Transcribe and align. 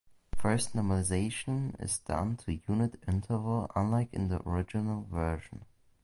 First 0.35 0.75
normalization 0.75 1.79
is 1.79 1.99
done 1.99 2.35
to 2.37 2.59
unit 2.67 2.99
interval 3.07 3.69
unlike 3.75 4.11
in 4.11 4.29
the 4.29 4.41
original 4.49 5.03
version. 5.03 5.63